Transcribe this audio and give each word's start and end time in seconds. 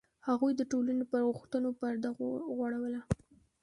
هغوی 0.27 0.51
د 0.55 0.61
ټولنې 0.71 1.05
پر 1.11 1.21
غوښتنو 1.31 1.69
پرده 1.79 2.09
غوړوله. 2.55 3.01